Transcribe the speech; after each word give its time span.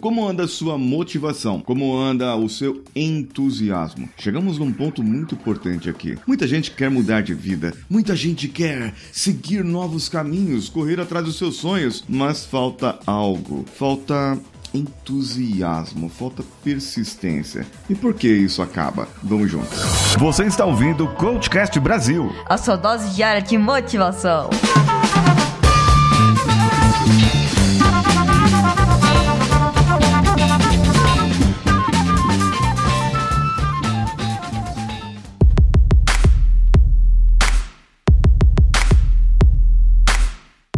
Como 0.00 0.26
anda 0.26 0.44
a 0.44 0.48
sua 0.48 0.78
motivação? 0.78 1.60
Como 1.60 1.94
anda 1.94 2.34
o 2.34 2.48
seu 2.48 2.82
entusiasmo? 2.96 4.08
Chegamos 4.16 4.56
num 4.56 4.72
ponto 4.72 5.02
muito 5.02 5.34
importante 5.34 5.90
aqui. 5.90 6.16
Muita 6.26 6.48
gente 6.48 6.70
quer 6.70 6.90
mudar 6.90 7.22
de 7.22 7.34
vida, 7.34 7.74
muita 7.88 8.16
gente 8.16 8.48
quer 8.48 8.94
seguir 9.12 9.62
novos 9.62 10.08
caminhos, 10.08 10.70
correr 10.70 10.98
atrás 10.98 11.26
dos 11.26 11.36
seus 11.36 11.56
sonhos, 11.56 12.02
mas 12.08 12.46
falta 12.46 12.98
algo. 13.06 13.66
Falta 13.76 14.38
entusiasmo, 14.72 16.08
falta 16.08 16.42
persistência. 16.64 17.66
E 17.88 17.94
por 17.94 18.14
que 18.14 18.28
isso 18.28 18.62
acaba? 18.62 19.06
Vamos 19.22 19.50
juntos. 19.50 19.78
Você 20.18 20.44
está 20.44 20.64
ouvindo 20.64 21.04
o 21.04 21.14
Coachcast 21.14 21.78
Brasil. 21.78 22.32
A 22.48 22.56
sua 22.56 22.76
dose 22.76 23.14
diária 23.14 23.42
de 23.42 23.58
motivação. 23.58 24.48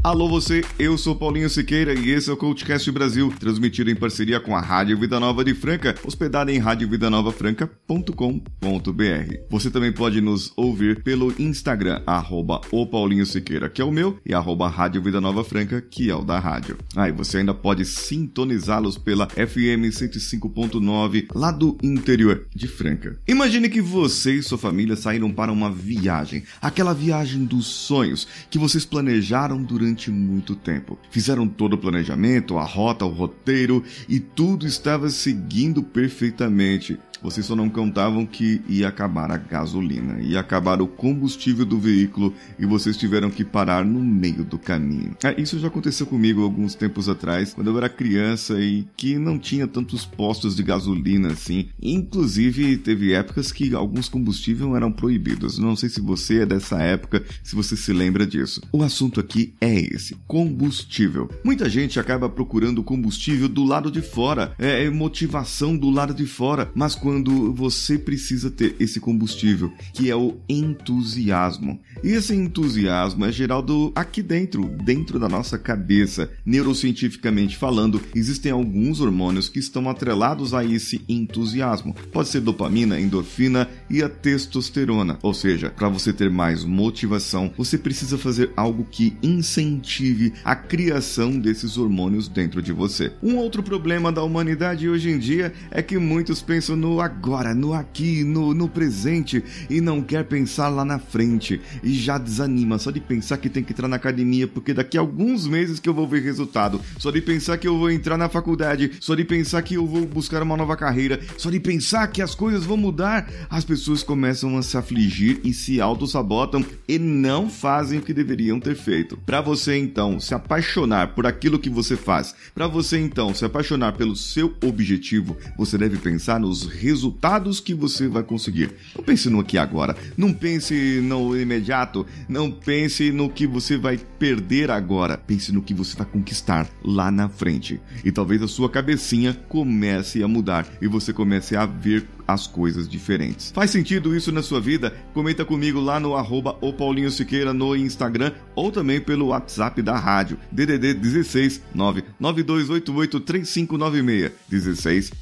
Alô 0.05 0.29
você, 0.29 0.65
eu 0.81 0.99
sou 0.99 1.15
Paulinho 1.15 1.49
Siqueira 1.49 1.95
e 1.95 2.11
esse 2.11 2.29
é 2.29 2.33
o 2.33 2.37
Coachcast 2.37 2.91
Brasil, 2.91 3.33
transmitido 3.39 3.89
em 3.89 3.95
parceria 3.95 4.41
com 4.41 4.57
a 4.57 4.61
Rádio 4.61 4.99
Vida 4.99 5.21
Nova 5.21 5.45
de 5.45 5.55
Franca, 5.55 5.95
hospedada 6.05 6.51
em 6.51 6.59
radiovidanovafranca.com.br. 6.59 9.37
Você 9.49 9.71
também 9.71 9.93
pode 9.93 10.21
nos 10.21 10.53
ouvir 10.57 11.05
pelo 11.05 11.33
Instagram, 11.41 12.03
arroba 12.05 12.61
o 12.73 12.85
Paulinho 12.85 13.25
Siqueira, 13.25 13.71
que 13.71 13.81
é 13.81 13.85
o 13.85 13.93
meu, 13.93 14.19
e 14.27 14.35
arroba 14.35 14.69
Rádio 14.69 15.01
Vida 15.01 15.21
Nova 15.21 15.45
Franca, 15.45 15.81
que 15.81 16.11
é 16.11 16.17
o 16.17 16.25
da 16.25 16.41
rádio. 16.41 16.79
Ah, 16.97 17.09
e 17.09 17.13
você 17.13 17.39
ainda 17.39 17.55
pode 17.55 17.85
sintonizá-los 17.85 18.99
pela 18.99 19.29
FM 19.29 19.87
105.9, 19.93 21.29
lá 21.33 21.53
do 21.53 21.79
interior 21.81 22.49
de 22.53 22.67
Franca. 22.67 23.21
Imagine 23.29 23.69
que 23.69 23.81
você 23.81 24.35
e 24.35 24.43
sua 24.43 24.59
família 24.59 24.97
saíram 24.97 25.31
para 25.31 25.53
uma 25.53 25.71
viagem, 25.71 26.43
aquela 26.61 26.93
viagem 26.93 27.45
dos 27.45 27.67
sonhos 27.67 28.27
que 28.51 28.59
vocês 28.59 28.85
planejaram 28.85 29.63
durante 29.63 29.92
durante 29.93 30.11
muito 30.11 30.57
tempo. 30.57 30.99
Fizeram 31.11 31.47
todo 31.47 31.75
o 31.75 31.79
planejamento, 31.79 32.59
a 32.59 32.65
rota, 32.65 33.05
o 33.05 33.11
roteiro 33.11 33.85
e 34.09 34.19
tudo 34.19 34.67
estava 34.67 35.11
seguindo 35.11 35.83
perfeitamente. 35.83 36.99
Vocês 37.23 37.47
só 37.47 37.55
não 37.55 37.71
contavam 37.71 38.27
que 38.27 38.61
ia 38.69 38.89
acabar 38.89 39.31
a 39.31 39.37
gasolina, 39.37 40.21
ia 40.21 40.41
acabar 40.41 40.83
o 40.83 40.89
combustível 40.89 41.65
do 41.65 41.79
veículo 41.79 42.35
e 42.59 42.67
vocês 42.67 42.97
tiveram 42.97 43.31
que 43.31 43.45
parar 43.45 43.85
no 43.85 44.03
meio 44.03 44.45
do 44.45 44.59
caminho. 44.59 45.17
É, 45.23 45.41
isso 45.41 45.59
já 45.59 45.69
aconteceu 45.69 46.05
comigo 46.05 46.43
alguns 46.43 46.75
tempos 46.75 47.09
atrás, 47.09 47.55
quando 47.55 47.71
eu 47.71 47.79
era 47.79 47.89
criança 47.89 48.61
e 48.61 48.87
que 48.97 49.19
não 49.19 49.39
tinha 49.39 49.69
tantos 49.69 50.05
postos 50.05 50.57
de 50.57 50.63
gasolina 50.63 51.33
assim. 51.33 51.69
Inclusive, 51.81 52.77
teve 52.79 53.13
épocas 53.13 53.53
que 53.53 53.73
alguns 53.75 54.09
combustíveis 54.09 54.75
eram 54.75 54.91
proibidos. 54.91 55.59
Não 55.59 55.77
sei 55.77 55.89
se 55.89 56.01
você 56.01 56.41
é 56.41 56.47
dessa 56.47 56.83
época, 56.83 57.23
se 57.43 57.55
você 57.55 57.77
se 57.77 57.93
lembra 57.93 58.27
disso. 58.27 58.61
O 58.73 58.83
assunto 58.83 59.21
aqui 59.21 59.55
é 59.61 59.73
esse: 59.73 60.17
combustível. 60.27 61.31
Muita 61.45 61.69
gente 61.69 62.01
acaba 62.01 62.29
procurando 62.29 62.83
combustível 62.83 63.49
do 63.49 63.65
lado 63.65 63.91
de 63.91 64.03
fora, 64.03 64.55
é, 64.59 64.85
é 64.85 64.91
motivação 64.91 65.77
do 65.77 65.89
lado 65.89 66.13
de 66.13 66.27
fora, 66.27 66.71
mas 66.75 66.95
quando 66.95 67.12
quando 67.13 67.53
você 67.53 67.99
precisa 67.99 68.51
ter 68.51 68.75
esse 68.81 68.99
combustível, 68.99 69.71
que 69.93 70.11
é 70.11 70.17
o 70.17 70.39
entusiasmo. 70.49 71.79
E 72.03 72.13
esse 72.13 72.35
entusiasmo 72.35 73.27
é 73.27 73.31
gerado 73.31 73.93
aqui 73.95 74.23
dentro, 74.23 74.65
dentro 74.83 75.19
da 75.19 75.29
nossa 75.29 75.59
cabeça. 75.59 76.31
Neurocientificamente 76.47 77.59
falando, 77.59 78.01
existem 78.15 78.51
alguns 78.51 78.99
hormônios 78.99 79.51
que 79.51 79.59
estão 79.59 79.91
atrelados 79.91 80.55
a 80.55 80.65
esse 80.65 81.05
entusiasmo. 81.07 81.95
Pode 82.11 82.31
ser 82.31 82.41
dopamina, 82.41 82.99
endorfina 82.99 83.69
e 83.91 84.03
a 84.03 84.09
testosterona. 84.09 85.19
Ou 85.21 85.35
seja, 85.35 85.69
para 85.69 85.91
você 85.91 86.15
ter 86.15 86.31
mais 86.31 86.65
motivação, 86.65 87.53
você 87.59 87.77
precisa 87.77 88.17
fazer 88.17 88.53
algo 88.57 88.87
que 88.91 89.15
incentive 89.23 90.33
a 90.43 90.57
criação 90.57 91.39
desses 91.39 91.77
hormônios 91.77 92.27
dentro 92.27 92.63
de 92.63 92.73
você. 92.73 93.13
Um 93.23 93.37
outro 93.37 93.63
problema 93.63 94.11
da 94.11 94.23
humanidade 94.23 94.89
hoje 94.89 95.11
em 95.11 95.19
dia 95.19 95.53
é 95.71 95.83
que 95.83 95.99
muitos 95.99 96.41
pensam 96.41 96.75
no 96.75 97.02
agora, 97.03 97.55
no 97.55 97.75
aqui, 97.75 98.25
no, 98.25 98.55
no 98.55 98.69
presente 98.69 99.43
e 99.69 99.81
não 99.81 100.03
quer 100.03 100.25
pensar 100.25 100.69
lá 100.69 100.85
na 100.85 100.99
frente 100.99 101.61
e 101.83 101.93
já 101.93 102.19
desanima 102.19 102.79
só 102.79 102.91
de 102.91 103.01
pensar 103.01 103.37
que 103.39 103.49
tem 103.49 103.63
que 103.63 103.73
entrar 103.73 103.89
na 103.89 103.97
academia 103.97 104.47
porque 104.47 104.73
daqui 104.73 104.97
a 104.97 105.01
alguns 105.01 105.47
meses 105.47 105.79
que 105.79 105.89
eu 105.89 105.95
vou 105.95 106.09
ver 106.09 106.23
resultado, 106.23 106.81
só 106.99 107.11
de 107.11 107.21
pensar 107.21 107.59
que 107.59 107.67
eu 107.67 107.79
vou 107.79 107.91
entrar 107.91 108.17
na 108.17 108.29
faculdade, 108.29 108.93
só 109.01 109.15
de 109.15 109.25
pensar 109.25 109.63
que 109.63 109.75
eu 109.75 109.87
vou 109.87 110.07
buscar 110.07 110.43
uma 110.43 110.57
nova 110.57 110.77
carreira, 110.77 111.21
só 111.37 111.51
de 111.51 111.61
pensar 111.61 112.07
que 112.07 112.23
as 112.23 112.35
coisas 112.35 112.65
vão 112.65 112.77
mudar, 112.77 113.29
as 113.51 113.65
pessoas 113.65 114.03
começam 114.03 114.57
a 114.57 114.63
se 114.63 114.77
afligir 114.77 115.41
e 115.45 115.53
se 115.53 115.81
auto-sabotam 115.81 116.65
e 116.89 116.99
não 116.99 117.51
fazem 117.51 117.99
o 117.99 118.03
que 118.03 118.15
deveriam 118.15 118.61
ter 118.61 118.75
feito. 118.75 119.17
Para 119.27 119.41
você 119.41 119.77
então 119.77 120.19
se 120.19 120.35
apaixonar 120.35 121.15
por 121.15 121.27
aquilo 121.27 121.59
que 121.59 121.71
você 121.71 121.97
faz, 121.97 122.35
para 122.55 122.67
você 122.67 122.99
então 122.99 123.35
se 123.35 123.45
apaixonar 123.45 123.93
pelo 123.93 124.17
seu 124.17 124.55
objetivo, 124.63 125.37
você 125.59 125.77
deve 125.77 125.99
pensar 125.99 126.39
nos 126.39 126.65
resultados 126.67 126.92
resultados 126.93 127.59
que 127.59 127.75
você 127.75 128.07
vai 128.07 128.23
conseguir. 128.23 128.71
Não 128.95 129.03
pense 129.03 129.31
no 129.31 129.41
aqui 129.41 129.57
agora, 129.57 129.97
não 130.17 130.33
pense 130.33 131.01
no 131.03 131.37
imediato, 131.37 132.07
não 132.29 132.51
pense 132.51 133.11
no 133.11 133.31
que 133.31 133.47
você 133.47 133.79
vai 133.79 133.97
perder 133.97 134.71
agora, 134.71 135.17
pense 135.17 135.51
no 135.51 135.63
que 135.63 135.73
você 135.73 135.97
vai 135.97 136.07
conquistar 136.07 136.69
lá 136.85 137.11
na 137.11 137.29
frente. 137.29 137.81
E 138.05 138.13
talvez 138.13 138.43
a 138.43 138.49
sua 138.49 138.69
cabecinha 138.69 139.33
comece 139.49 140.23
a 140.23 140.29
mudar 140.29 140.67
e 140.83 140.87
você 140.87 141.13
comece 141.13 141.57
a 141.57 141.65
ver 141.65 142.07
as 142.27 142.47
coisas 142.47 142.89
diferentes. 142.89 143.51
Faz 143.53 143.71
sentido 143.71 144.17
isso 144.17 144.33
na 144.33 144.43
sua 144.43 144.61
vida? 144.61 144.95
Comenta 145.13 145.45
comigo 145.45 145.81
lá 145.81 146.01
no 146.01 146.15
arroba 146.15 146.55
Paulinho 146.73 147.11
Siqueira 147.11 147.53
no 147.53 147.77
Instagram 147.77 148.33
ou 148.55 148.73
também 148.73 149.01
pelo 149.01 149.29
WhatsApp 149.29 149.81
da 149.83 149.99
rádio, 149.99 150.39
DDD 150.51 150.95
16 150.95 151.63
99288 151.75 153.21
3596 153.21 154.33
16 154.49 155.13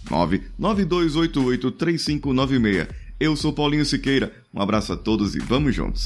99288 0.58 1.70
3596. 1.72 2.88
Eu 3.18 3.36
sou 3.36 3.52
Paulinho 3.52 3.84
Siqueira, 3.84 4.32
um 4.52 4.60
abraço 4.62 4.92
a 4.92 4.96
todos 4.96 5.34
e 5.34 5.38
vamos 5.38 5.74
juntos! 5.74 6.04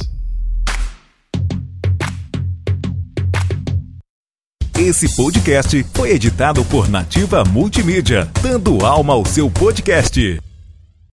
Esse 4.77 5.15
podcast 5.15 5.87
foi 5.95 6.11
editado 6.11 6.65
por 6.65 6.89
Nativa 6.89 7.45
Multimídia, 7.45 8.29
dando 8.43 8.85
alma 8.85 9.15
ao 9.15 9.25
seu 9.25 9.49
podcast. 9.49 10.44